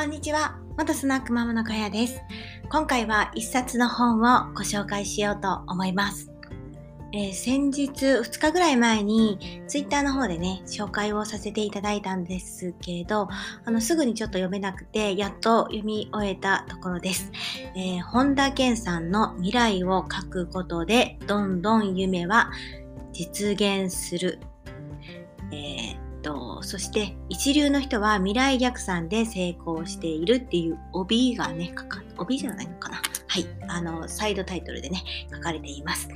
[0.00, 0.58] こんにちは。
[0.78, 2.22] 元スナックママのかやです。
[2.70, 6.32] 今回は一冊の本をご紹介しようと思います。
[7.12, 13.28] えー、先日2日ぐらい前にツイッターの方でね、紹介をさせていただいたんですけど、
[13.66, 17.30] あのすぐにちょっと読めなくて、やっと読み終えたところです。
[17.76, 22.50] えー、本田健さんの未来を書くことで、どんどん夢は
[23.12, 24.38] 実現する。
[25.52, 36.08] えーと、そして一流の人は未来逆算で成功しているっていう帯がね、かか帯じゃないのかなはい、あの、サイドタイトルでね、書かれています。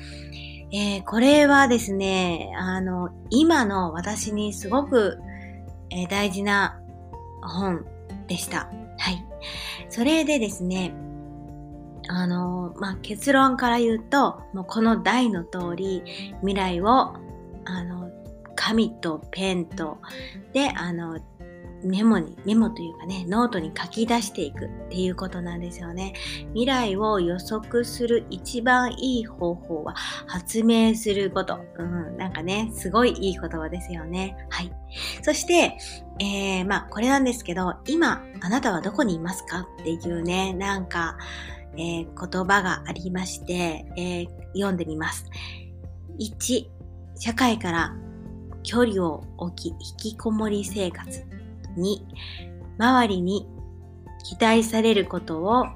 [0.72, 5.18] えー、これはですね、あの、今の私にすごく、
[5.90, 6.80] えー、大事な
[7.42, 7.86] 本
[8.26, 8.68] でした。
[8.98, 9.24] はい。
[9.88, 10.92] それでですね、
[12.08, 16.02] あの、まあ、結論から言うと、もうこの題の通り、
[16.40, 17.14] 未来を、
[17.64, 17.93] あの、
[18.64, 19.98] 紙とペンと
[20.54, 21.20] であの
[21.84, 26.14] メモにメモというかねノートに書き出していくっていうことなんですよね。
[26.54, 29.94] 未来を予測する一番いい方法は
[30.26, 31.60] 発明すること。
[31.78, 34.34] うんなんかねすごいいい言葉ですよね。
[34.48, 34.72] はい。
[35.22, 35.76] そして
[36.18, 41.18] えー、まあこれなんですけど今あなたはどこにいますかっていうねなんか、
[41.76, 45.26] えー、言葉がありまして、えー、読んでみます。
[46.18, 46.66] 1
[47.16, 47.94] 社会から
[48.64, 51.24] 距離を置き引きこもり生活
[51.78, 52.00] 2
[52.78, 53.46] 周りに
[54.24, 55.66] 期待されることを、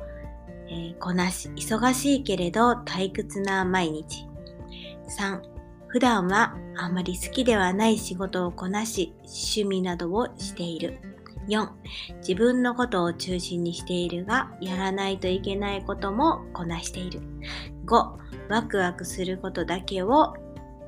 [0.69, 4.27] えー、こなし忙しいけれど退屈な毎日。
[5.09, 5.41] 3
[5.89, 10.99] 普段はあまり好きではない仕事をこなし趣味などをしている。
[11.49, 11.67] 4
[12.19, 17.21] 自分のことを中心にしているがやらないといけないこともこなしている。
[17.87, 18.19] 5
[18.51, 20.35] ワクワクすることだけを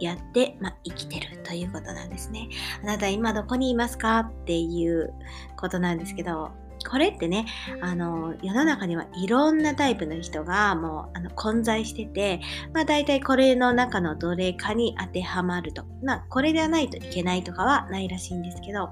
[0.00, 2.48] やって、まあ、生きてるということなんですね。
[2.82, 5.12] あなた今どこにいますかっていう
[5.56, 6.50] ことなんですけど、
[6.88, 7.46] これってね、
[7.82, 12.40] あの、世の中にはいろんなタイプの人がもうあの混在してて、
[12.72, 15.84] まあ大体これの中のどれかに当てはまると。
[16.02, 18.88] まあこれではないといけないとかはないらしいんですけど、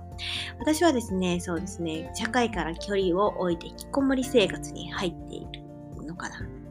[0.58, 6.67] 私はですね、そうですね、社会から距離を置いて引きこもり生活に入っているのかな。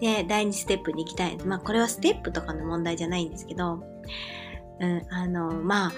[0.00, 1.36] で、第2ステップに行きたい。
[1.44, 3.82] まあ、これはステップとかの問題じゃないんですけど、
[4.80, 5.92] うん、あの、まあ、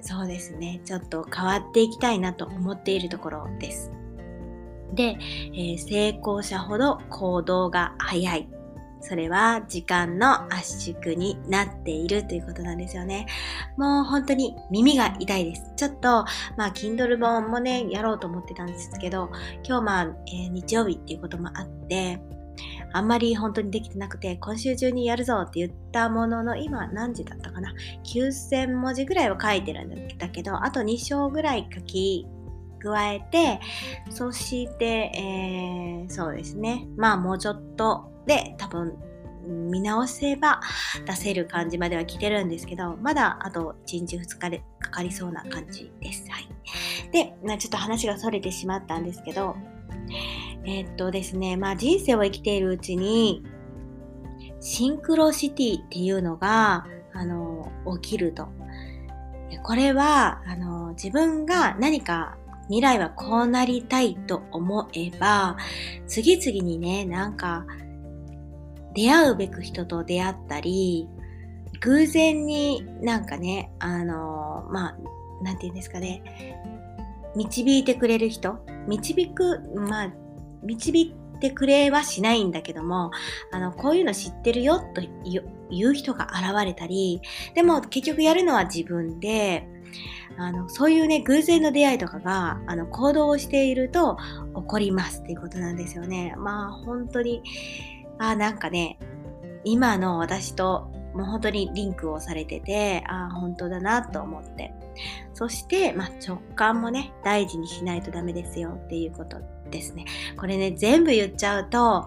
[0.00, 0.80] そうですね。
[0.84, 3.90] ちょっと変わっていきたいなと思っているところです。
[4.94, 5.16] で、
[5.52, 8.48] えー、成功者ほど行動が早い。
[9.02, 13.26] それは時間の圧縮になっているということなんですよね。
[13.76, 15.72] もう本当に耳が痛いです。
[15.76, 16.24] ちょっと、
[16.56, 19.30] まあ、Kindle 本もね、やろうと思ってたんですけど、
[19.66, 22.20] 今日まあ、えー、日曜日っていうこともあって、
[22.92, 27.72] あんまり本当にできてなくて、今週中にやるぞって言ったものの、今何時だったかな
[28.04, 32.26] ?9000 文字ぐらいは書いてるんだけど、あと2章ぐらい書き
[32.80, 33.60] 加えて、
[34.10, 36.88] そして、えー、そうですね。
[36.96, 38.96] まあもうちょっとで多分
[39.46, 40.60] 見直せば
[41.06, 46.24] 出せる感じまでは来てるんですけど、まだあと1日2日でかかりそうな感じです。
[46.30, 46.48] はい。
[47.12, 49.56] で、ちょっと話が逸れてしまったんですけど、
[50.70, 53.42] えー、っとですね、まあ人生を生きているうちに、
[54.60, 58.46] シンクロシティっていうのが、あの、起きると。
[59.64, 62.36] これは、あの、自分が何か
[62.66, 65.56] 未来はこうなりたいと思えば、
[66.06, 67.66] 次々にね、なんか、
[68.94, 71.08] 出会うべく人と出会ったり、
[71.80, 74.98] 偶然になんかね、あの、まあ、
[75.42, 76.22] なんて言うんですかね、
[77.34, 80.12] 導いてくれる人、導く、まあ、
[80.62, 83.10] 導いてくれはしないんだけども、
[83.50, 87.20] あの、こういうの知ってるよという人が現れたり、
[87.54, 89.66] でも結局やるのは自分で、
[90.36, 94.16] あの、そういうね、偶然の出会いとかが、あの、行動をしていると
[94.54, 96.34] 起こりますっていうことなんですよね。
[96.38, 97.42] まあ、本当に、
[98.18, 98.98] あ、なんかね、
[99.64, 104.72] 今の私ともう本当にリンクをされてて、ああ、本当だなと思って。
[105.34, 109.38] そして、まあ、直感もね、大事にしないとダメですよっていうこと
[109.70, 110.04] ですね。
[110.36, 112.06] これね、全部言っちゃうと、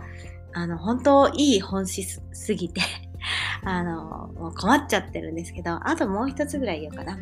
[0.53, 2.81] あの、本当いい本質すぎて
[3.63, 7.17] あの、もう困っちゃってるんですけど、あともう一つぐらい言おうかな。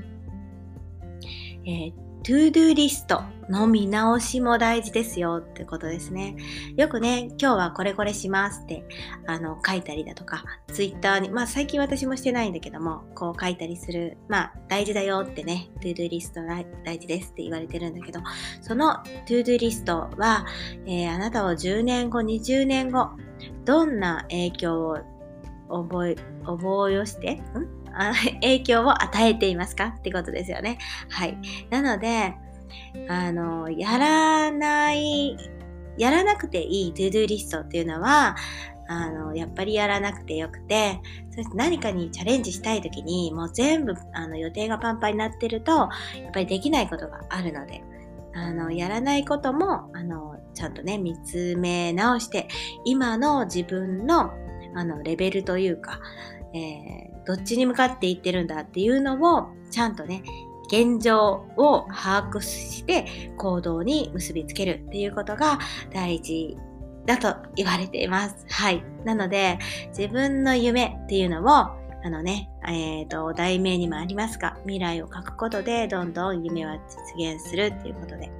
[1.66, 6.36] えー to do list の見直しも大事ですよってことですね。
[6.78, 8.86] よくね、今日はこれこれしますって
[9.26, 16.42] あの書いたりだとか、ツイッターに、まあ最近私もしてないんだけども、こう書いたりする、まあ大事だよってね、 to do list
[16.86, 18.20] 大事ですって言われてるんだけど、
[18.62, 20.46] その to do list は、
[20.86, 23.10] えー、あなたを10年後、20年後、
[23.66, 25.00] どんな影響を
[25.72, 27.42] 及ぼ、及ぼして、ん？
[28.42, 29.96] 影響を与えていますか？
[29.98, 30.78] ってことですよね。
[31.10, 31.38] はい。
[31.70, 32.34] なので、
[33.10, 35.38] あの、やらない、
[35.98, 38.36] やらなくていいトゥードゥリストっていうのは、
[38.88, 41.00] あの、やっぱりやらなくてよくて、
[41.34, 45.88] そして何かにチャレンジしたい時に、もう全部、あの、予定がパンパンになってると、や
[46.30, 47.82] っぱりできないことがあるので、
[48.34, 52.48] あの、やらないことも、あの、ちゃんとね、見つめ直して、
[52.84, 54.34] 今の自分の、
[54.76, 56.00] あの、レベルというか、
[56.54, 60.24] えー、どっちに向かっていってるんだっていうのを、ちゃんとね、
[60.68, 63.06] 現状を把握して
[63.38, 65.60] 行動に結びつけるっていうことが
[65.94, 66.58] 大事
[67.06, 68.46] だと言われています。
[68.50, 68.84] はい。
[69.04, 69.60] なので、
[69.90, 76.80] 自分の夢っていうのをあのね、えっ、ー、と、題名にもありますが、未来を書くことでどんどん夢は
[77.16, 78.32] 実現するっていうことで、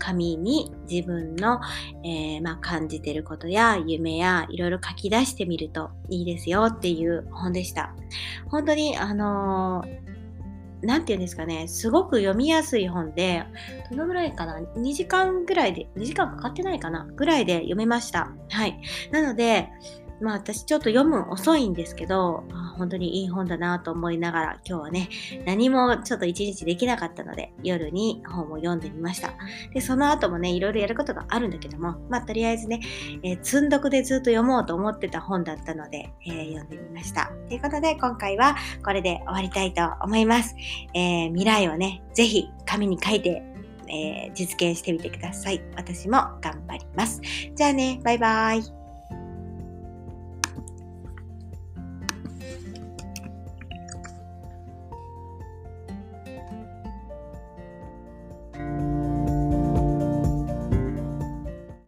[0.00, 1.60] 紙に自分の、
[2.04, 7.94] えー、まあ、感じてることや夢やいろいろ書き出してみるといいですよっていう本でした。
[8.48, 10.10] 本当に、あのー
[10.82, 13.44] なんて言うんですかね、すごく読みやすい本で、
[13.90, 17.06] どのぐらいかな ?2 時間ぐらいで、2時間かかってないかな？
[17.16, 18.32] ぐらいで読めました。
[18.48, 18.80] はい。
[19.10, 19.68] なので、
[20.20, 22.44] まあ私ちょっと読む遅いんですけど、
[22.76, 25.08] 本当にいい本だなと思いながら今日はね、
[25.44, 29.34] 何もちょっと一日できなかったので夜に本を読んでみました。
[29.72, 32.80] で、その後もね、いろいろやることがあるんだけども、まあとりあえずね、
[33.22, 37.30] えー、積んどくでずっと読もうと思ってた本だったので、えー、読んでみました。
[37.48, 40.54] ということで今回はこれで終わりたいと思います。
[40.94, 43.42] えー、未来をね、ぜひ紙に書いて
[43.92, 45.60] えー、実現してみてください。
[45.76, 47.20] 私も頑張ります。
[47.56, 48.79] じゃあね、バイバーイ。